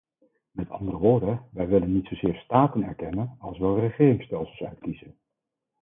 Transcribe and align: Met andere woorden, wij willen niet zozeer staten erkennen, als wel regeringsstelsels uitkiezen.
Met 0.51 0.69
andere 0.69 0.97
woorden, 0.97 1.47
wij 1.51 1.67
willen 1.67 1.93
niet 1.93 2.07
zozeer 2.07 2.35
staten 2.35 2.83
erkennen, 2.83 3.35
als 3.39 3.57
wel 3.57 3.79
regeringsstelsels 3.79 4.61
uitkiezen. 4.69 5.17